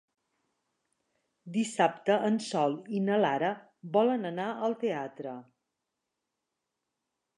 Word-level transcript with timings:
Dissabte 1.57 2.15
en 2.29 2.39
Sol 2.45 2.73
i 2.99 3.01
na 3.09 3.19
Lara 3.25 3.51
volen 3.99 4.31
anar 4.33 4.49
al 4.69 4.77
teatre. 4.85 5.39